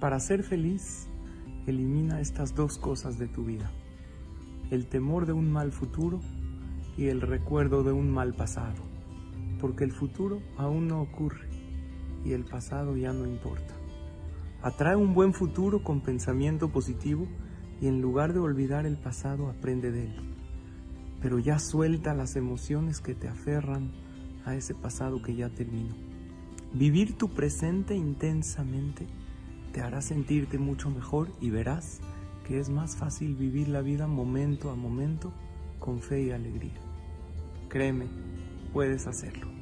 [0.00, 1.08] para ser feliz,
[1.66, 3.70] elimina estas dos cosas de tu vida.
[4.70, 6.20] El temor de un mal futuro
[6.96, 8.82] y el recuerdo de un mal pasado.
[9.60, 11.46] Porque el futuro aún no ocurre
[12.24, 13.74] y el pasado ya no importa.
[14.62, 17.26] Atrae un buen futuro con pensamiento positivo
[17.82, 20.16] y en lugar de olvidar el pasado aprende de él.
[21.20, 23.92] Pero ya suelta las emociones que te aferran
[24.46, 25.94] a ese pasado que ya terminó.
[26.72, 29.06] Vivir tu presente intensamente
[29.72, 32.00] te hará sentirte mucho mejor y verás
[32.46, 35.32] que es más fácil vivir la vida momento a momento
[35.78, 36.74] con fe y alegría.
[37.68, 38.06] Créeme,
[38.72, 39.59] puedes hacerlo.